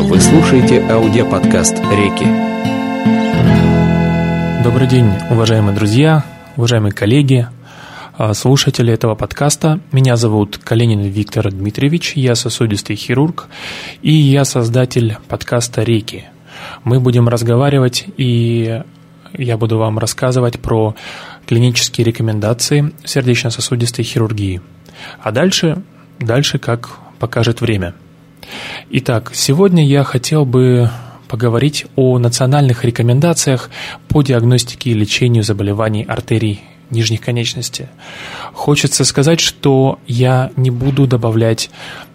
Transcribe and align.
Вы 0.00 0.20
слушаете 0.20 0.80
аудиоподкаст 0.80 1.74
«Реки». 1.74 2.24
Добрый 4.62 4.86
день, 4.86 5.10
уважаемые 5.28 5.74
друзья, 5.74 6.24
уважаемые 6.56 6.92
коллеги, 6.92 7.48
а, 8.16 8.32
слушатели 8.32 8.92
этого 8.92 9.16
подкаста. 9.16 9.80
Меня 9.90 10.16
зовут 10.16 10.58
Калинин 10.58 11.00
Виктор 11.00 11.50
Дмитриевич, 11.50 12.12
я 12.14 12.36
сосудистый 12.36 12.94
хирург 12.94 13.48
и 14.00 14.12
я 14.12 14.44
создатель 14.44 15.16
подкаста 15.26 15.82
«Реки». 15.82 16.26
Мы 16.84 17.00
будем 17.00 17.28
разговаривать 17.28 18.04
и 18.16 18.82
я 19.32 19.56
буду 19.56 19.78
вам 19.78 19.98
рассказывать 19.98 20.60
про 20.60 20.94
клинические 21.44 22.04
рекомендации 22.04 22.92
сердечно-сосудистой 23.04 24.04
хирургии. 24.04 24.62
А 25.20 25.32
дальше, 25.32 25.82
дальше 26.20 26.58
как 26.58 26.98
покажет 27.18 27.60
время. 27.60 27.94
Итак, 28.90 29.32
сегодня 29.34 29.86
я 29.86 30.04
хотел 30.04 30.44
бы 30.44 30.90
поговорить 31.28 31.86
о 31.96 32.18
национальных 32.18 32.84
рекомендациях 32.84 33.70
по 34.08 34.22
диагностике 34.22 34.90
и 34.90 34.94
лечению 34.94 35.44
заболеваний 35.44 36.04
артерий 36.04 36.62
нижних 36.90 37.20
конечностей. 37.20 37.86
Хочется 38.54 39.04
сказать, 39.04 39.40
что 39.40 39.98
я 40.06 40.50
не 40.56 40.70
буду 40.70 41.06
добавлять 41.06 41.70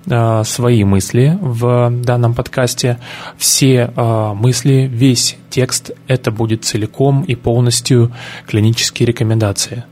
э, 0.08 0.44
свои 0.44 0.84
мысли 0.84 1.38
в 1.40 1.92
данном 1.92 2.34
подкасте. 2.34 2.98
Все 3.38 3.92
э, 3.96 4.34
мысли, 4.34 4.90
весь 4.92 5.38
текст 5.50 5.92
это 6.08 6.32
будет 6.32 6.66
целиком 6.66 7.24
и 7.24 7.36
полностью 7.36 8.12
клинические 8.48 9.06
рекомендации. 9.06 9.84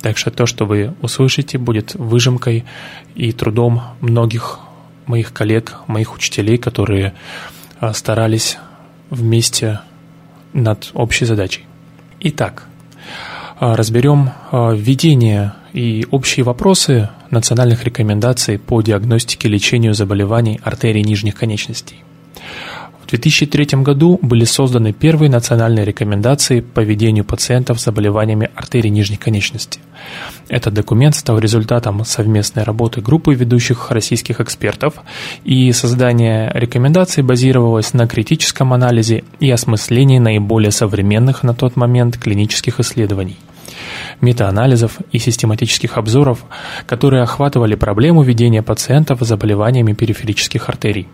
Так 0.00 0.16
что 0.16 0.30
то, 0.30 0.46
что 0.46 0.64
вы 0.64 0.94
услышите, 1.02 1.58
будет 1.58 1.94
выжимкой 1.94 2.64
и 3.16 3.32
трудом 3.32 3.82
многих 4.00 4.60
моих 5.08 5.32
коллег, 5.32 5.78
моих 5.88 6.14
учителей, 6.14 6.58
которые 6.58 7.14
э, 7.80 7.92
старались 7.92 8.58
вместе 9.10 9.80
над 10.52 10.90
общей 10.94 11.24
задачей. 11.24 11.64
Итак, 12.20 12.66
а, 13.60 13.76
разберем 13.76 14.30
а, 14.50 14.72
введение 14.72 15.52
и 15.72 16.06
общие 16.10 16.44
вопросы 16.44 17.10
национальных 17.30 17.84
рекомендаций 17.84 18.58
по 18.58 18.80
диагностике 18.82 19.48
и 19.48 19.50
лечению 19.50 19.94
заболеваний 19.94 20.60
артерий 20.62 21.02
нижних 21.02 21.34
конечностей. 21.34 22.04
В 23.08 23.10
2003 23.10 23.82
году 23.82 24.18
были 24.20 24.44
созданы 24.44 24.92
первые 24.92 25.30
национальные 25.30 25.86
рекомендации 25.86 26.60
по 26.60 26.80
ведению 26.80 27.24
пациентов 27.24 27.80
с 27.80 27.84
заболеваниями 27.84 28.50
артерий 28.54 28.90
нижних 28.90 29.18
конечностей. 29.18 29.80
Этот 30.48 30.74
документ 30.74 31.14
стал 31.16 31.38
результатом 31.38 32.04
совместной 32.04 32.64
работы 32.64 33.00
группы 33.00 33.32
ведущих 33.32 33.90
российских 33.92 34.42
экспертов, 34.42 34.96
и 35.42 35.72
создание 35.72 36.50
рекомендаций 36.52 37.22
базировалось 37.22 37.94
на 37.94 38.06
критическом 38.06 38.74
анализе 38.74 39.24
и 39.40 39.50
осмыслении 39.50 40.18
наиболее 40.18 40.70
современных 40.70 41.42
на 41.42 41.54
тот 41.54 41.76
момент 41.76 42.18
клинических 42.18 42.78
исследований 42.78 43.38
метаанализов 44.20 44.98
и 45.12 45.18
систематических 45.18 45.96
обзоров, 45.96 46.44
которые 46.86 47.22
охватывали 47.22 47.74
проблему 47.74 48.22
ведения 48.22 48.62
пациентов 48.62 49.20
с 49.22 49.28
заболеваниями 49.28 49.94
периферических 49.94 50.68
артерий. 50.68 51.08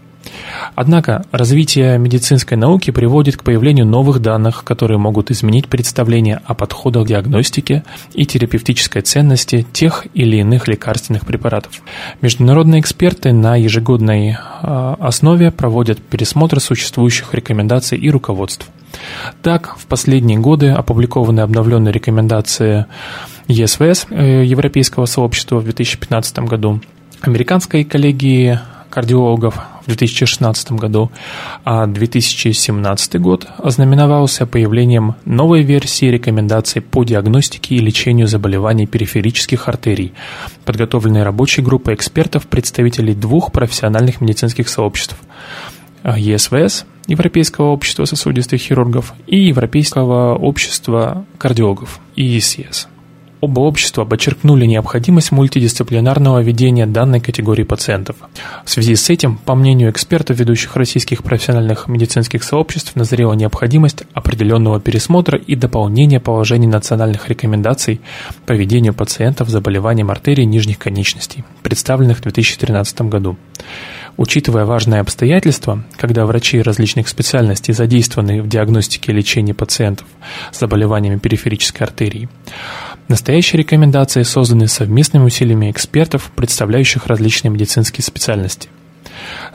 Однако 0.74 1.24
развитие 1.30 1.98
медицинской 1.98 2.56
науки 2.56 2.90
приводит 2.90 3.36
к 3.36 3.42
появлению 3.42 3.86
новых 3.86 4.20
данных, 4.20 4.64
которые 4.64 4.98
могут 4.98 5.30
изменить 5.30 5.68
представление 5.68 6.40
о 6.44 6.54
подходах 6.54 7.06
диагностики 7.06 7.84
и 8.12 8.26
терапевтической 8.26 9.02
ценности 9.02 9.66
тех 9.72 10.06
или 10.14 10.36
иных 10.38 10.68
лекарственных 10.68 11.26
препаратов. 11.26 11.82
Международные 12.20 12.80
эксперты 12.80 13.32
на 13.32 13.56
ежегодной 13.56 14.36
а, 14.38 14.96
основе 15.00 15.50
проводят 15.50 16.00
пересмотр 16.00 16.60
существующих 16.60 17.34
рекомендаций 17.34 17.98
и 17.98 18.10
руководств. 18.10 18.68
Так, 19.42 19.76
в 19.76 19.86
последние 19.86 20.38
годы 20.38 20.70
опубликованы 20.70 21.40
обновленные 21.40 21.92
рекомендации 21.92 22.86
ЕСВС, 23.48 24.06
э, 24.10 24.44
Европейского 24.44 25.06
сообщества 25.06 25.58
в 25.58 25.64
2015 25.64 26.46
году, 26.46 26.80
Американской 27.20 27.84
коллегии 27.84 28.58
кардиологов 28.90 29.58
в 29.84 29.88
2016 29.88 30.72
году, 30.72 31.10
а 31.64 31.86
2017 31.86 33.20
год 33.20 33.46
ознаменовался 33.58 34.46
появлением 34.46 35.14
новой 35.24 35.62
версии 35.62 36.06
рекомендаций 36.06 36.82
по 36.82 37.04
диагностике 37.04 37.76
и 37.76 37.78
лечению 37.78 38.26
заболеваний 38.26 38.86
периферических 38.86 39.68
артерий, 39.68 40.14
подготовленной 40.64 41.22
рабочей 41.22 41.62
группой 41.62 41.94
экспертов, 41.94 42.46
представителей 42.46 43.14
двух 43.14 43.52
профессиональных 43.52 44.20
медицинских 44.20 44.68
сообществ– 44.68 45.16
ЕСВС, 46.04 46.84
Европейского 47.06 47.70
общества 47.70 48.04
сосудистых 48.04 48.60
хирургов, 48.60 49.14
и 49.26 49.38
Европейского 49.44 50.34
общества 50.34 51.24
кардиологов, 51.38 52.00
ЕСС. 52.16 52.88
Оба 53.44 53.60
общества 53.60 54.06
подчеркнули 54.06 54.64
необходимость 54.64 55.30
мультидисциплинарного 55.30 56.40
ведения 56.40 56.86
данной 56.86 57.20
категории 57.20 57.62
пациентов. 57.62 58.16
В 58.64 58.70
связи 58.70 58.96
с 58.96 59.10
этим, 59.10 59.36
по 59.36 59.54
мнению 59.54 59.90
экспертов 59.90 60.38
ведущих 60.38 60.76
российских 60.76 61.22
профессиональных 61.22 61.86
медицинских 61.86 62.42
сообществ, 62.42 62.96
назрела 62.96 63.34
необходимость 63.34 64.04
определенного 64.14 64.80
пересмотра 64.80 65.38
и 65.38 65.56
дополнения 65.56 66.20
положений 66.20 66.68
национальных 66.68 67.28
рекомендаций 67.28 68.00
по 68.46 68.52
ведению 68.52 68.94
пациентов 68.94 69.50
с 69.50 69.52
заболеванием 69.52 70.10
артерий 70.10 70.46
нижних 70.46 70.78
конечностей, 70.78 71.44
представленных 71.62 72.20
в 72.20 72.22
2013 72.22 73.02
году. 73.02 73.36
Учитывая 74.16 74.64
важное 74.64 75.00
обстоятельство, 75.00 75.82
когда 75.96 76.24
врачи 76.24 76.62
различных 76.62 77.08
специальностей 77.08 77.74
задействованы 77.74 78.42
в 78.42 78.48
диагностике 78.48 79.10
и 79.10 79.14
лечении 79.14 79.52
пациентов 79.52 80.06
с 80.52 80.60
заболеваниями 80.60 81.18
периферической 81.18 81.86
артерии, 81.86 82.28
настоящие 83.08 83.58
рекомендации 83.60 84.22
созданы 84.22 84.68
совместными 84.68 85.24
усилиями 85.24 85.70
экспертов, 85.70 86.30
представляющих 86.36 87.06
различные 87.06 87.50
медицинские 87.50 88.04
специальности. 88.04 88.68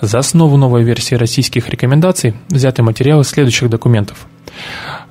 За 0.02 0.20
основу 0.20 0.58
новой 0.58 0.84
версии 0.84 1.16
российских 1.16 1.70
рекомендаций 1.70 2.36
взяты 2.50 2.84
материалы 2.84 3.24
следующих 3.24 3.70
документов. 3.70 4.28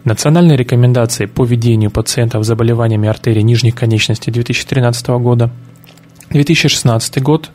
Национальные 0.04 0.56
рекомендации 0.56 1.26
по 1.26 1.44
ведению 1.44 1.90
пациентов 1.90 2.44
с 2.44 2.46
заболеваниями 2.46 3.08
артерий 3.08 3.42
нижних 3.42 3.74
конечностей 3.74 4.30
2013 4.30 5.08
года, 5.08 5.50
2016 6.30 7.22
год, 7.22 7.50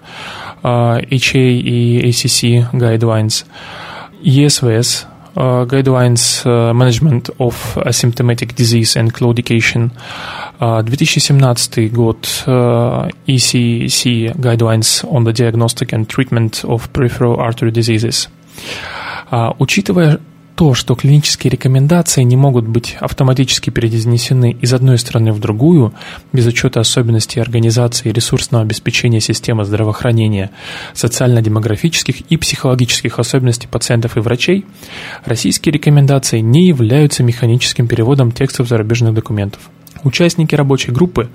HA 0.63 1.39
и 1.39 2.01
ACC 2.09 2.69
guidelines, 2.73 3.45
ESVS 4.23 5.07
uh, 5.39 5.65
guidelines 5.65 6.45
uh, 6.47 6.75
management 6.75 7.31
of 7.39 7.77
asymptomatic 7.87 8.55
disease 8.55 8.97
and 8.97 9.13
claudication, 9.15 9.91
uh, 10.61 10.83
2017 10.83 11.93
год 11.93 12.27
uh, 12.47 13.09
ECC 13.27 14.35
guidelines 14.41 15.05
on 15.13 15.25
the 15.25 15.33
diagnostic 15.33 15.93
and 15.93 16.09
treatment 16.09 16.65
of 16.65 16.93
peripheral 16.93 17.37
artery 17.37 17.71
diseases. 17.71 18.29
Uh, 19.31 19.53
учитывая 19.59 20.19
то, 20.56 20.74
что 20.74 20.96
клинические 20.96 21.52
рекомендации 21.52 22.22
не 22.24 22.36
могут 22.36 22.68
быть 22.68 22.96
автоматически 23.00 23.70
перенесены 23.70 24.56
из 24.62 24.74
одной 24.74 24.98
страны 24.98 25.32
в 25.32 25.40
другую, 25.40 25.94
без 26.32 26.46
учета 26.46 26.80
особенностей 26.80 27.40
организации 27.40 28.12
ресурсного 28.12 28.64
обеспечения 28.64 29.20
системы 29.20 29.66
здравоохранения, 29.66 30.52
социально-демографических 30.94 32.22
и 32.22 32.38
психологических 32.38 33.18
особенностей 33.18 33.68
пациентов 33.68 34.18
и 34.18 34.20
врачей, 34.20 34.66
российские 35.26 35.74
рекомендации 35.74 36.40
не 36.40 36.68
являются 36.68 37.24
механическим 37.24 37.88
переводом 37.88 38.32
текстов 38.32 38.68
зарубежных 38.68 39.14
документов. 39.14 39.70
Участники 40.04 40.54
рабочей 40.54 40.92
группы 40.92 41.30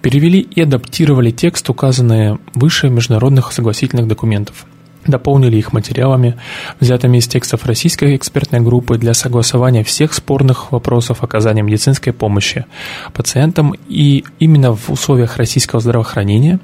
перевели 0.00 0.40
и 0.40 0.62
адаптировали 0.62 1.30
текст, 1.30 1.68
указанные 1.68 2.38
выше 2.54 2.88
международных 2.88 3.52
согласительных 3.52 4.08
документов– 4.08 4.66
дополнили 5.06 5.56
их 5.56 5.72
материалами, 5.72 6.36
взятыми 6.80 7.18
из 7.18 7.28
текстов 7.28 7.66
российской 7.66 8.16
экспертной 8.16 8.60
группы 8.60 8.98
для 8.98 9.14
согласования 9.14 9.84
всех 9.84 10.12
спорных 10.12 10.72
вопросов 10.72 11.22
оказания 11.22 11.62
медицинской 11.62 12.12
помощи 12.12 12.66
пациентам 13.12 13.74
и 13.88 14.24
именно 14.38 14.74
в 14.74 14.90
условиях 14.90 15.36
российского 15.36 15.80
здравоохранения, 15.80 16.60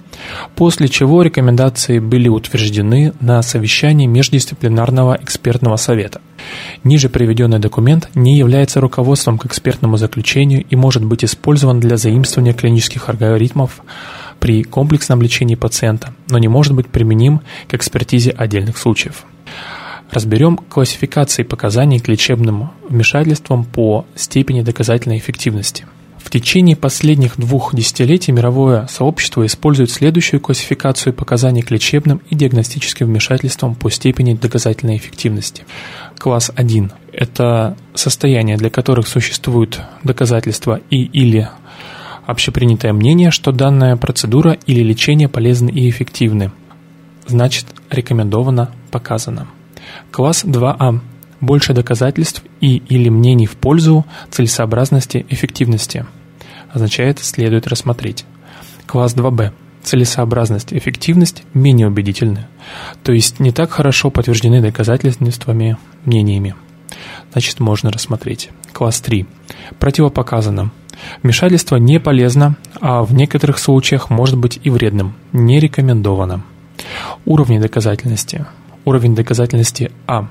после 0.56 0.88
чего 0.88 1.22
рекомендации 1.22 1.98
были 1.98 2.28
утверждены 2.28 3.12
на 3.20 3.42
совещании 3.42 4.06
Междисциплинарного 4.06 5.18
экспертного 5.20 5.76
совета. 5.76 6.20
Ниже 6.84 7.08
приведенный 7.08 7.58
документ 7.58 8.08
не 8.14 8.38
является 8.38 8.80
руководством 8.80 9.38
к 9.38 9.46
экспертному 9.46 9.96
заключению 9.96 10.64
и 10.68 10.76
может 10.76 11.04
быть 11.04 11.24
использован 11.24 11.80
для 11.80 11.96
заимствования 11.96 12.54
клинических 12.54 13.08
алгоритмов 13.08 13.82
при 14.40 14.64
комплексном 14.64 15.22
лечении 15.22 15.54
пациента, 15.54 16.14
но 16.28 16.38
не 16.38 16.48
может 16.48 16.74
быть 16.74 16.88
применим 16.88 17.42
к 17.68 17.74
экспертизе 17.74 18.30
отдельных 18.30 18.78
случаев. 18.78 19.24
Разберем 20.10 20.56
классификации 20.56 21.44
показаний 21.44 22.00
к 22.00 22.08
лечебным 22.08 22.70
вмешательствам 22.88 23.64
по 23.64 24.06
степени 24.16 24.62
доказательной 24.62 25.18
эффективности. 25.18 25.86
В 26.18 26.28
течение 26.30 26.76
последних 26.76 27.38
двух 27.38 27.74
десятилетий 27.74 28.30
мировое 28.30 28.86
сообщество 28.88 29.44
использует 29.46 29.90
следующую 29.90 30.40
классификацию 30.40 31.14
показаний 31.14 31.62
к 31.62 31.70
лечебным 31.70 32.20
и 32.28 32.34
диагностическим 32.34 33.06
вмешательствам 33.06 33.74
по 33.74 33.90
степени 33.90 34.34
доказательной 34.34 34.96
эффективности. 34.96 35.64
Класс 36.18 36.50
1– 36.54 36.92
это 37.12 37.76
состояния, 37.94 38.56
для 38.56 38.70
которых 38.70 39.08
существуют 39.08 39.80
доказательства 40.04 40.80
и 40.90 41.02
или 41.04 41.48
общепринятое 42.30 42.92
мнение, 42.92 43.30
что 43.30 43.52
данная 43.52 43.96
процедура 43.96 44.56
или 44.66 44.82
лечение 44.82 45.28
полезны 45.28 45.70
и 45.70 45.88
эффективны. 45.88 46.52
Значит, 47.26 47.66
рекомендовано, 47.90 48.70
показано. 48.90 49.48
Класс 50.10 50.44
2А 50.44 51.00
больше 51.40 51.72
доказательств 51.72 52.42
и 52.60 52.76
или 52.76 53.08
мнений 53.08 53.46
в 53.46 53.56
пользу 53.56 54.04
целесообразности 54.30 55.24
эффективности. 55.28 56.06
Означает, 56.72 57.18
следует 57.18 57.66
рассмотреть. 57.66 58.24
Класс 58.86 59.14
2b. 59.14 59.52
Целесообразность, 59.82 60.74
эффективность 60.74 61.42
менее 61.54 61.88
убедительны, 61.88 62.48
то 63.02 63.12
есть 63.12 63.40
не 63.40 63.50
так 63.50 63.70
хорошо 63.70 64.10
подтверждены 64.10 64.60
доказательствами, 64.60 65.78
мнениями. 66.04 66.54
Значит, 67.32 67.60
можно 67.60 67.90
рассмотреть. 67.90 68.50
Класс 68.74 69.00
3. 69.00 69.26
Противопоказано. 69.78 70.70
Вмешательство 71.22 71.76
не 71.76 72.00
полезно, 72.00 72.56
а 72.80 73.02
в 73.02 73.14
некоторых 73.14 73.58
случаях 73.58 74.10
может 74.10 74.36
быть 74.36 74.60
и 74.62 74.70
вредным. 74.70 75.14
Не 75.32 75.60
рекомендовано. 75.60 76.42
Уровни 77.24 77.58
доказательности. 77.58 78.46
Уровень 78.84 79.14
доказательности 79.14 79.92
А. 80.06 80.28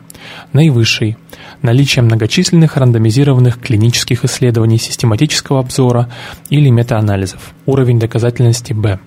Наивысший. 0.54 1.18
Наличие 1.62 2.04
многочисленных 2.04 2.78
рандомизированных 2.78 3.60
клинических 3.60 4.26
исследований 4.26 4.78
систематического 4.78 5.60
обзора 5.60 6.10
или 6.50 6.70
метаанализов. 6.70 7.54
Уровень 7.66 8.00
доказательности 8.00 8.74
Б. 8.74 9.00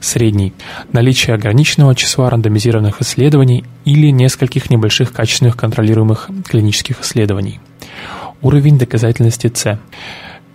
Средний. 0.00 0.52
Наличие 0.92 1.34
ограниченного 1.34 1.94
числа 1.94 2.28
рандомизированных 2.28 3.00
исследований 3.00 3.64
или 3.84 4.10
нескольких 4.10 4.68
небольших 4.70 5.12
качественных 5.12 5.56
контролируемых 5.56 6.28
клинических 6.46 7.00
исследований. 7.00 7.60
Уровень 8.42 8.78
доказательности 8.78 9.50
С. 9.52 9.78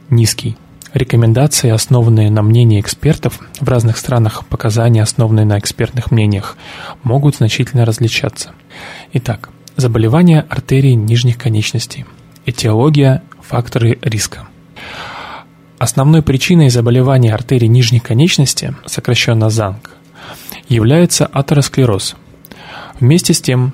Низкий. 0.09 0.57
Рекомендации, 0.93 1.69
основанные 1.69 2.31
на 2.31 2.41
мнении 2.41 2.81
экспертов, 2.81 3.39
в 3.59 3.69
разных 3.69 3.97
странах 3.97 4.43
показания, 4.47 5.03
основанные 5.03 5.45
на 5.45 5.59
экспертных 5.59 6.09
мнениях, 6.09 6.57
могут 7.03 7.35
значительно 7.35 7.85
различаться. 7.85 8.53
Итак, 9.13 9.49
заболевания 9.75 10.45
артерий 10.49 10.95
нижних 10.95 11.37
конечностей. 11.37 12.05
Этиология, 12.47 13.21
факторы 13.39 13.99
риска. 14.01 14.47
Основной 15.77 16.23
причиной 16.23 16.69
заболевания 16.69 17.33
артерий 17.33 17.67
нижних 17.67 18.01
конечностей, 18.01 18.71
сокращенно 18.87 19.51
ЗАНК, 19.51 19.91
является 20.67 21.27
атеросклероз. 21.27 22.15
Вместе 22.99 23.33
с 23.33 23.41
тем, 23.41 23.73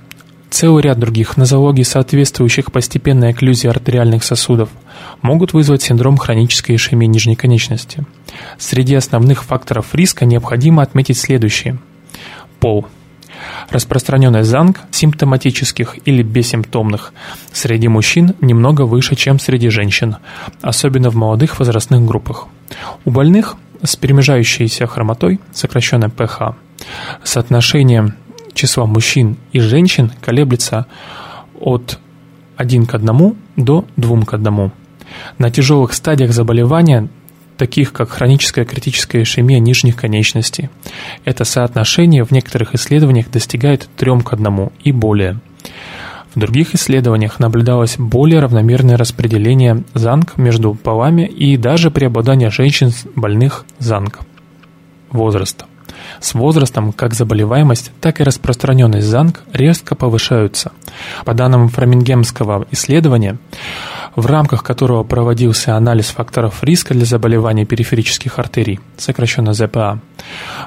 Целый 0.55 0.83
ряд 0.83 0.99
других 0.99 1.35
нозологий, 1.35 1.83
соответствующих 1.83 2.71
постепенной 2.71 3.31
окклюзии 3.31 3.67
артериальных 3.67 4.23
сосудов, 4.23 4.69
могут 5.21 5.53
вызвать 5.53 5.81
синдром 5.81 6.17
хронической 6.17 6.75
ишемии 6.75 7.07
нижней 7.07 7.35
конечности. 7.35 8.05
Среди 8.57 8.95
основных 8.95 9.43
факторов 9.43 9.93
риска 9.93 10.25
необходимо 10.25 10.83
отметить 10.83 11.17
следующие. 11.17 11.77
Пол. 12.59 12.85
Распространенность 13.69 14.49
ЗАНГ, 14.49 14.79
симптоматических 14.91 15.97
или 16.05 16.23
бессимптомных, 16.23 17.13
среди 17.51 17.87
мужчин 17.87 18.35
немного 18.41 18.83
выше, 18.83 19.15
чем 19.15 19.39
среди 19.39 19.69
женщин, 19.69 20.17
особенно 20.61 21.09
в 21.09 21.15
молодых 21.15 21.59
возрастных 21.59 22.05
группах. 22.05 22.47
У 23.03 23.11
больных 23.11 23.55
с 23.83 23.95
перемежающейся 23.95 24.87
хромотой, 24.87 25.39
сокращенно 25.53 26.09
ПХ, 26.09 26.55
соотношение 27.23 28.13
числа 28.53 28.85
мужчин 28.85 29.37
и 29.51 29.59
женщин 29.59 30.11
колеблется 30.21 30.87
от 31.59 31.99
1 32.55 32.85
к 32.85 32.95
1 32.95 33.35
до 33.57 33.85
2 33.97 34.21
к 34.25 34.33
1. 34.33 34.71
На 35.37 35.51
тяжелых 35.51 35.93
стадиях 35.93 36.31
заболевания, 36.31 37.09
таких 37.57 37.93
как 37.93 38.09
хроническая 38.09 38.65
критическая 38.65 39.23
ишемия 39.23 39.59
нижних 39.59 39.95
конечностей, 39.95 40.69
это 41.23 41.45
соотношение 41.45 42.23
в 42.23 42.31
некоторых 42.31 42.75
исследованиях 42.75 43.29
достигает 43.29 43.87
3 43.97 44.21
к 44.21 44.33
1 44.33 44.69
и 44.83 44.91
более. 44.91 45.39
В 46.33 46.39
других 46.39 46.75
исследованиях 46.75 47.39
наблюдалось 47.39 47.95
более 47.97 48.41
равномерное 48.41 48.97
распределение 48.97 49.83
ЗАНГ 49.93 50.37
между 50.37 50.73
полами 50.73 51.21
и 51.21 51.55
даже 51.55 51.91
преобладание 51.91 52.49
женщин 52.49 52.91
больных 53.15 53.65
ЗАНГ. 53.79 54.19
Возраст. 55.11 55.65
С 56.19 56.33
возрастом 56.33 56.91
как 56.91 57.13
заболеваемость, 57.13 57.91
так 58.01 58.19
и 58.19 58.23
распространенность 58.23 59.07
ЗАНГ 59.07 59.43
резко 59.53 59.95
повышаются. 59.95 60.71
По 61.25 61.33
данным 61.33 61.69
фрамингемского 61.69 62.67
исследования, 62.71 63.37
в 64.15 64.25
рамках 64.25 64.63
которого 64.63 65.03
проводился 65.03 65.75
анализ 65.75 66.07
факторов 66.07 66.63
риска 66.63 66.93
для 66.93 67.05
заболеваний 67.05 67.65
периферических 67.65 68.39
артерий, 68.39 68.79
сокращенно 68.97 69.53
ЗПА, 69.53 69.99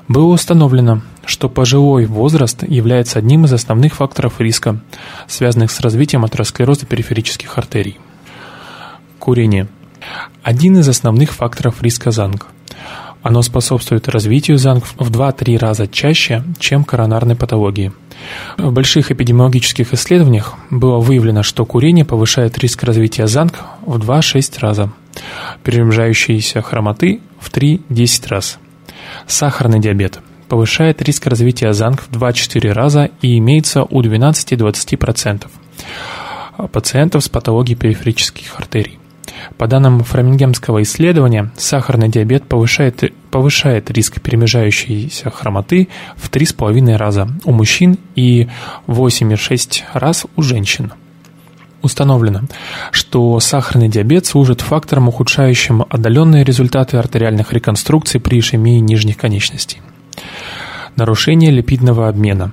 было 0.07 0.33
установлено, 0.33 1.01
что 1.25 1.49
пожилой 1.49 2.07
возраст 2.07 2.63
является 2.63 3.19
одним 3.19 3.45
из 3.45 3.53
основных 3.53 3.95
факторов 3.95 4.41
риска, 4.41 4.81
связанных 5.27 5.71
с 5.71 5.81
развитием 5.81 6.25
атеросклероза 6.25 6.87
периферических 6.87 7.57
артерий. 7.57 7.99
Курение. 9.19 9.69
Один 10.43 10.79
из 10.79 10.89
основных 10.89 11.33
факторов 11.33 11.83
риска 11.83 12.11
ЗАНГ– 12.11 12.47
оно 13.23 13.43
способствует 13.43 14.09
развитию 14.09 14.59
ЗАНГ 14.59 14.85
в 14.99 15.11
2-3 15.11 15.59
раза 15.59 15.87
чаще, 15.89 16.45
чем 16.59 16.85
коронарной 16.85 17.37
патологии. 17.37 17.93
В 18.57 18.73
больших 18.73 19.11
эпидемиологических 19.11 19.93
исследованиях 19.93 20.55
было 20.71 20.99
выявлено, 20.99 21.43
что 21.43 21.65
курение 21.65 22.05
повышает 22.05 22.59
риск 22.59 22.83
развития 22.85 23.27
ЗАНГ 23.27 23.55
в 23.87 23.99
2-6 23.99 24.61
раза, 24.61 24.93
перемежающиеся 25.65 26.63
хромоты 26.63 27.21
в 27.41 27.51
3-10 27.51 28.29
раз. 28.29 28.59
Сахарный 29.27 29.81
диабет 29.81 30.21
повышает 30.49 31.03
риск 31.03 31.27
развития 31.27 31.73
ЗАНГ 31.73 32.05
в 32.09 32.11
2-4 32.11 32.73
раза 32.73 33.11
и 33.21 33.39
имеется 33.39 33.85
у 33.85 34.03
12-20% 34.03 35.47
пациентов 36.73 37.25
с 37.25 37.29
патологией 37.29 37.79
периферических 37.79 38.59
артерий. 38.59 38.99
По 39.57 39.67
данным 39.67 40.03
фрамингемского 40.05 40.83
исследования, 40.83 41.51
сахарный 41.57 42.09
диабет 42.09 42.45
повышает, 42.45 43.13
повышает 43.31 43.91
риск 43.91 44.21
перемежающейся 44.21 45.31
хромоты 45.31 45.89
в 46.17 46.31
3,5 46.31 46.97
раза 46.97 47.29
у 47.45 47.53
мужчин 47.53 47.99
и 48.15 48.49
8,6 48.87 49.83
раз 49.95 50.27
у 50.37 50.43
женщин. 50.43 50.93
Установлено, 51.81 52.43
что 52.91 53.39
сахарный 53.39 53.89
диабет 53.89 54.27
служит 54.27 54.61
фактором, 54.63 55.09
ухудшающим 55.09 55.85
отдаленные 55.89 56.43
результаты 56.43 56.97
артериальных 56.97 57.53
реконструкций 57.53 58.21
при 58.21 58.41
ишемии 58.41 58.81
нижних 58.81 59.17
конечностей. 59.17 59.81
Нарушение 60.97 61.53
липидного 61.53 62.09
обмена. 62.09 62.53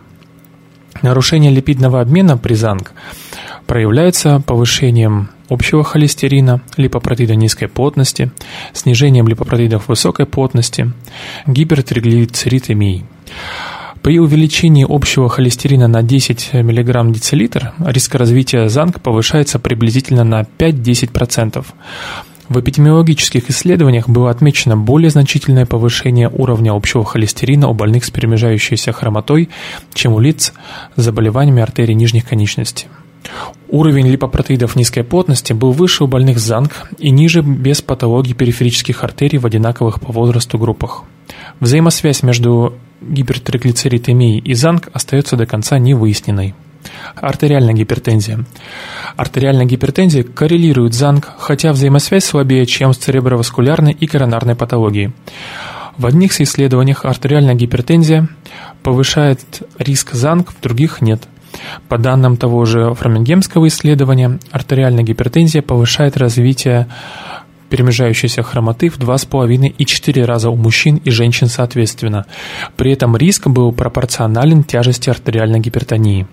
Нарушение 1.01 1.51
липидного 1.51 2.01
обмена 2.01 2.37
при 2.37 2.53
ЗАНГ 2.53 2.91
проявляется 3.65 4.41
повышением 4.45 5.29
общего 5.49 5.83
холестерина, 5.83 6.61
липопротеида 6.77 7.35
низкой 7.35 7.67
плотности, 7.67 8.31
снижением 8.73 9.27
липопротеидов 9.27 9.87
высокой 9.87 10.25
плотности, 10.25 10.91
гипертриглицеридемией. 11.47 13.05
При 14.01 14.19
увеличении 14.19 14.85
общего 14.87 15.29
холестерина 15.29 15.87
на 15.87 16.03
10 16.03 16.53
мг 16.53 17.11
децилитр 17.11 17.73
риск 17.79 18.13
развития 18.13 18.69
ЗАНГ 18.69 19.01
повышается 19.01 19.57
приблизительно 19.57 20.23
на 20.23 20.41
5-10%. 20.41 21.65
В 22.47 22.59
эпидемиологических 22.59 23.49
исследованиях 23.49 24.07
было 24.07 24.29
отмечено 24.29 24.77
более 24.77 25.09
значительное 25.09 25.65
повышение 25.65 26.29
уровня 26.29 26.73
общего 26.75 27.03
холестерина 27.03 27.67
у 27.67 27.73
больных 27.73 28.05
с 28.05 28.11
перемежающейся 28.11 28.91
хромотой, 28.91 29.49
чем 29.95 30.13
у 30.13 30.19
лиц 30.19 30.53
с 30.95 31.01
заболеваниями 31.01 31.63
артерий 31.63 31.95
нижних 31.95 32.27
конечностей. 32.27 32.87
Уровень 33.67 34.07
липопротеидов 34.07 34.75
низкой 34.75 35.03
плотности 35.03 35.53
был 35.53 35.71
выше 35.71 36.03
у 36.03 36.07
больных 36.07 36.39
ЗАНГ 36.39 36.91
и 36.99 37.09
ниже 37.09 37.41
без 37.41 37.81
патологии 37.81 38.33
периферических 38.33 39.03
артерий 39.03 39.39
в 39.39 39.45
одинаковых 39.45 39.99
по 39.99 40.11
возрасту 40.11 40.57
группах. 40.57 41.03
Взаимосвязь 41.59 42.23
между 42.23 42.73
гипертриглицеридемией 43.01 44.39
и 44.39 44.53
ЗАНГ 44.53 44.89
остается 44.93 45.35
до 45.35 45.45
конца 45.45 45.79
невыясненной. 45.79 46.53
Артериальная 47.15 47.73
гипертензия. 47.73 48.45
Артериальная 49.15 49.65
гипертензия 49.65 50.23
коррелирует 50.23 50.93
с 50.93 50.97
ЗАНГ, 50.97 51.33
хотя 51.39 51.71
взаимосвязь 51.71 52.25
слабее, 52.25 52.65
чем 52.65 52.93
с 52.93 52.97
цереброваскулярной 52.97 53.93
и 53.93 54.05
коронарной 54.05 54.55
патологией. 54.55 55.11
В 55.97 56.05
одних 56.05 56.39
исследованиях 56.39 57.05
артериальная 57.05 57.55
гипертензия 57.55 58.27
повышает 58.83 59.63
риск 59.79 60.13
ЗАНГ, 60.13 60.51
в 60.51 60.61
других 60.61 61.01
нет– 61.01 61.23
по 61.87 61.97
данным 61.97 62.37
того 62.37 62.65
же 62.65 62.93
фрамингемского 62.93 63.67
исследования, 63.67 64.39
артериальная 64.51 65.03
гипертензия 65.03 65.61
повышает 65.61 66.17
развитие 66.17 66.87
перемежающейся 67.69 68.43
хромоты 68.43 68.89
в 68.89 68.97
2,5 68.99 69.75
и 69.77 69.85
4 69.85 70.25
раза 70.25 70.49
у 70.49 70.55
мужчин 70.55 70.97
и 70.97 71.09
женщин 71.09 71.47
соответственно. 71.47 72.25
При 72.77 72.91
этом 72.91 73.17
риск 73.17 73.47
был 73.47 73.71
пропорционален 73.71 74.63
тяжести 74.63 75.09
артериальной 75.09 75.59
гипертонии. 75.59 76.27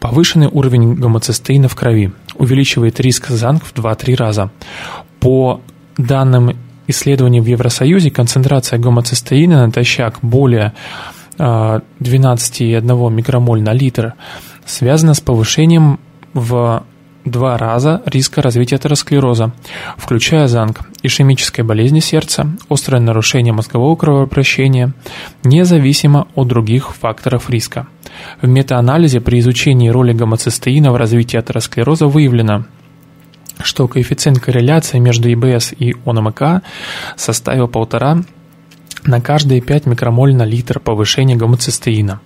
Повышенный 0.00 0.48
уровень 0.48 0.94
гомоцистеина 0.94 1.68
в 1.68 1.74
крови 1.74 2.12
увеличивает 2.34 3.00
риск 3.00 3.28
ЗАНК 3.28 3.64
в 3.64 3.74
2-3 3.74 4.16
раза. 4.16 4.50
По 5.20 5.60
данным 5.96 6.56
исследований 6.86 7.40
в 7.40 7.46
Евросоюзе, 7.46 8.10
концентрация 8.10 8.78
гомоцистеина 8.78 9.66
натощак 9.66 10.18
более 10.22 10.74
12,1 11.38 13.06
а, 13.06 13.10
микромоль 13.10 13.62
на 13.62 13.72
литр 13.72 14.14
связана 14.66 15.14
с 15.14 15.20
повышением 15.20 15.98
в 16.34 16.82
два 17.24 17.58
раза 17.58 18.02
риска 18.06 18.42
развития 18.42 18.76
атеросклероза, 18.76 19.52
включая 19.96 20.48
ЗАНК, 20.48 20.80
ишемической 21.02 21.64
болезни 21.64 22.00
сердца, 22.00 22.46
острое 22.68 23.00
нарушение 23.00 23.52
мозгового 23.52 23.96
кровообращения, 23.96 24.92
независимо 25.44 26.28
от 26.34 26.48
других 26.48 26.94
факторов 26.94 27.50
риска. 27.50 27.86
В 28.40 28.48
метаанализе 28.48 29.20
при 29.20 29.40
изучении 29.40 29.88
роли 29.88 30.12
гомоцистеина 30.12 30.92
в 30.92 30.96
развитии 30.96 31.36
атеросклероза 31.36 32.06
выявлено, 32.06 32.64
что 33.60 33.88
коэффициент 33.88 34.40
корреляции 34.40 34.98
между 34.98 35.32
ИБС 35.32 35.74
и 35.78 35.94
ОНМК 36.04 36.62
составил 37.16 37.68
полтора 37.68 38.22
на 39.08 39.20
каждые 39.20 39.60
5 39.60 39.86
микромоль 39.86 40.34
на 40.34 40.44
литр 40.44 40.78
повышения 40.78 41.34
гомоцистеина. 41.34 42.20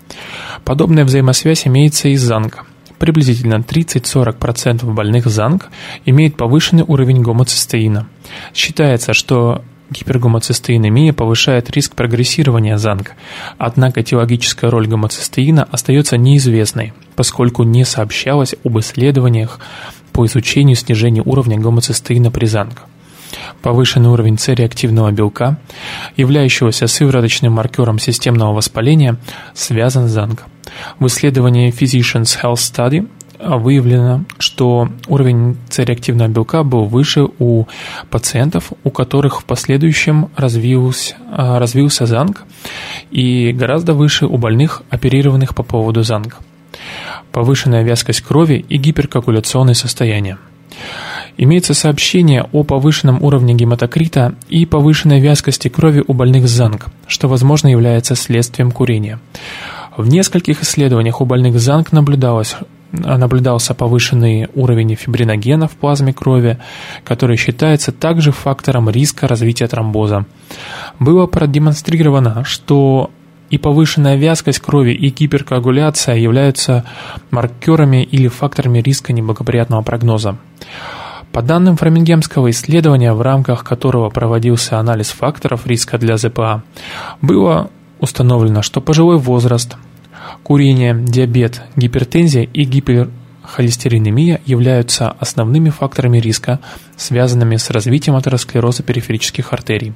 Подобная 0.64 1.04
взаимосвязь 1.04 1.66
имеется 1.66 2.08
и 2.08 2.16
с 2.16 2.22
ЗАНК. 2.22 2.66
Приблизительно 2.98 3.56
30-40% 3.56 4.84
больных 4.92 5.26
ЗАНК 5.26 5.70
имеют 6.04 6.36
повышенный 6.36 6.84
уровень 6.86 7.22
гомоцистеина. 7.22 8.08
Считается, 8.52 9.14
что 9.14 9.62
гипергомоцистеинемия 9.90 11.12
повышает 11.12 11.70
риск 11.70 11.94
прогрессирования 11.94 12.76
ЗАНК, 12.76 13.12
однако 13.58 14.00
этиологическая 14.00 14.70
роль 14.70 14.88
гомоцистеина 14.88 15.68
остается 15.70 16.16
неизвестной, 16.16 16.92
поскольку 17.14 17.62
не 17.62 17.84
сообщалось 17.84 18.54
об 18.64 18.78
исследованиях 18.78 19.60
по 20.12 20.26
изучению 20.26 20.76
снижения 20.76 21.22
уровня 21.24 21.58
гомоцистеина 21.58 22.30
при 22.30 22.46
ЗАНК. 22.46 22.82
Повышенный 23.62 24.10
уровень 24.10 24.38
С-реактивного 24.38 25.10
белка, 25.12 25.58
являющегося 26.16 26.86
сывороточным 26.86 27.52
маркером 27.52 27.98
системного 27.98 28.52
воспаления, 28.52 29.16
связан 29.54 30.08
с 30.08 30.12
ЗАНК. 30.12 30.44
В 30.98 31.06
исследовании 31.06 31.72
Physicians 31.72 32.38
Health 32.42 32.54
Study 32.54 33.08
выявлено, 33.38 34.24
что 34.38 34.88
уровень 35.08 35.56
С-реактивного 35.68 36.28
белка 36.28 36.62
был 36.62 36.84
выше 36.84 37.26
у 37.38 37.66
пациентов, 38.10 38.72
у 38.84 38.90
которых 38.90 39.40
в 39.40 39.44
последующем 39.44 40.30
развился, 40.36 41.16
развился 41.30 42.06
ЗАНК, 42.06 42.44
и 43.10 43.52
гораздо 43.52 43.94
выше 43.94 44.26
у 44.26 44.36
больных, 44.38 44.82
оперированных 44.90 45.54
по 45.54 45.62
поводу 45.62 46.02
ЗАНК. 46.02 46.38
Повышенная 47.32 47.82
вязкость 47.82 48.20
крови 48.20 48.64
и 48.68 48.76
гиперкоагуляционное 48.76 49.74
состояние. 49.74 50.38
Имеется 51.36 51.74
сообщение 51.74 52.46
о 52.52 52.62
повышенном 52.62 53.22
уровне 53.22 53.54
гематокрита 53.54 54.34
и 54.48 54.66
повышенной 54.66 55.20
вязкости 55.20 55.68
крови 55.68 56.04
у 56.06 56.12
больных 56.12 56.46
с 56.46 56.50
ЗАНК, 56.50 56.88
что, 57.06 57.28
возможно, 57.28 57.68
является 57.68 58.14
следствием 58.14 58.70
курения. 58.70 59.18
В 59.96 60.08
нескольких 60.08 60.62
исследованиях 60.62 61.20
у 61.20 61.24
больных 61.24 61.58
с 61.58 61.62
ЗАНК 61.62 61.92
наблюдалось, 61.92 62.56
наблюдался 62.92 63.74
повышенный 63.74 64.48
уровень 64.54 64.94
фибриногена 64.94 65.68
в 65.68 65.72
плазме 65.72 66.12
крови, 66.12 66.58
который 67.04 67.36
считается 67.36 67.92
также 67.92 68.32
фактором 68.32 68.90
риска 68.90 69.26
развития 69.26 69.68
тромбоза. 69.68 70.26
Было 70.98 71.26
продемонстрировано, 71.26 72.44
что 72.44 73.10
и 73.50 73.58
повышенная 73.58 74.16
вязкость 74.16 74.60
крови 74.60 74.92
и 74.92 75.10
гиперкоагуляция 75.10 76.16
являются 76.16 76.84
маркерами 77.30 78.02
или 78.02 78.28
факторами 78.28 78.80
риска 78.80 79.12
неблагоприятного 79.12 79.82
прогноза. 79.82 80.38
По 81.32 81.40
данным 81.40 81.76
Фрамингемского 81.76 82.50
исследования, 82.50 83.14
в 83.14 83.22
рамках 83.22 83.64
которого 83.64 84.10
проводился 84.10 84.78
анализ 84.78 85.08
факторов 85.10 85.66
риска 85.66 85.96
для 85.96 86.18
ЗПА, 86.18 86.62
было 87.22 87.70
установлено, 88.00 88.60
что 88.60 88.82
пожилой 88.82 89.16
возраст, 89.16 89.76
курение, 90.42 90.94
диабет, 90.94 91.62
гипертензия 91.74 92.42
и 92.42 92.64
гиперхолестеринемия 93.52 94.40
являются 94.46 95.10
основными 95.10 95.70
факторами 95.70 96.18
риска, 96.18 96.60
связанными 96.96 97.56
с 97.56 97.70
развитием 97.70 98.16
атеросклероза 98.16 98.82
периферических 98.82 99.52
артерий. 99.52 99.92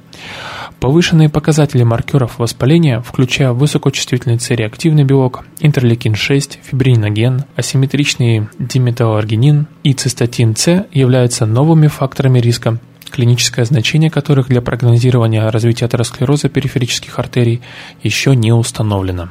Повышенные 0.79 1.29
показатели 1.29 1.83
маркеров 1.83 2.37
воспаления, 2.37 3.01
включая 3.01 3.51
высокочувствительный 3.51 4.39
С-реактивный 4.39 5.03
белок, 5.03 5.45
интерлейкин-6, 5.59 6.59
фибриноген, 6.63 7.45
асимметричный 7.55 8.47
диметалларгинин 8.59 9.67
и 9.83 9.93
цистатин 9.93 10.55
С 10.55 10.85
являются 10.91 11.45
новыми 11.45 11.87
факторами 11.87 12.39
риска 12.39 12.79
клиническое 13.09 13.63
значение 13.63 14.11
которых 14.11 14.49
для 14.49 14.61
прогнозирования 14.61 15.49
развития 15.49 15.85
атеросклероза 15.85 16.49
периферических 16.49 17.17
артерий 17.17 17.61
еще 18.03 18.35
не 18.35 18.51
установлено. 18.51 19.29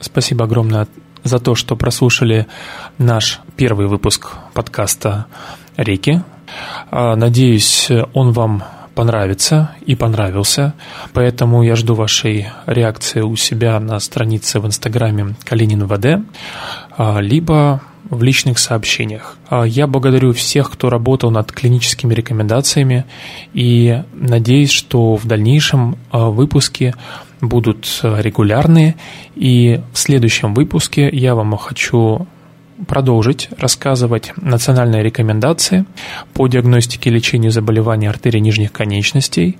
Спасибо 0.00 0.44
огромное 0.44 0.86
за 1.24 1.38
то, 1.38 1.54
что 1.54 1.76
прослушали 1.76 2.46
наш 2.98 3.40
первый 3.56 3.86
выпуск 3.86 4.32
подкаста 4.54 5.26
«Реки». 5.76 6.22
А, 6.90 7.16
надеюсь, 7.16 7.88
он 8.12 8.32
вам 8.32 8.64
понравится 8.94 9.70
и 9.86 9.94
понравился, 9.94 10.74
поэтому 11.12 11.62
я 11.62 11.76
жду 11.76 11.94
вашей 11.94 12.48
реакции 12.66 13.20
у 13.20 13.36
себя 13.36 13.78
на 13.80 13.98
странице 14.00 14.60
в 14.60 14.66
Инстаграме 14.66 15.36
Калинин 15.44 15.86
ВД, 15.86 16.22
а, 16.96 17.20
либо 17.20 17.80
в 18.08 18.22
личных 18.22 18.58
сообщениях. 18.58 19.38
А, 19.48 19.62
я 19.62 19.86
благодарю 19.86 20.32
всех, 20.32 20.70
кто 20.70 20.90
работал 20.90 21.30
над 21.30 21.52
клиническими 21.52 22.12
рекомендациями 22.12 23.04
и 23.54 24.02
надеюсь, 24.12 24.70
что 24.70 25.16
в 25.16 25.26
дальнейшем 25.26 25.96
выпуски 26.12 26.94
будут 27.40 28.00
регулярные. 28.02 28.96
И 29.34 29.80
в 29.92 29.98
следующем 29.98 30.54
выпуске 30.54 31.08
я 31.10 31.34
вам 31.34 31.56
хочу 31.56 32.26
продолжить 32.86 33.48
рассказывать 33.58 34.32
национальные 34.36 35.02
рекомендации 35.02 35.84
по 36.32 36.48
диагностике 36.48 37.10
и 37.10 37.12
лечению 37.12 37.50
заболеваний 37.50 38.06
артерий 38.06 38.40
нижних 38.40 38.72
конечностей, 38.72 39.58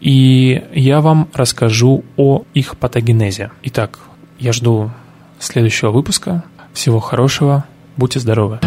и 0.00 0.62
я 0.74 1.00
вам 1.00 1.28
расскажу 1.32 2.04
о 2.16 2.42
их 2.54 2.76
патогенезе. 2.76 3.50
Итак, 3.62 4.00
я 4.38 4.52
жду 4.52 4.90
следующего 5.38 5.90
выпуска. 5.90 6.44
Всего 6.72 7.00
хорошего. 7.00 7.64
Будьте 7.96 8.20
здоровы! 8.20 8.60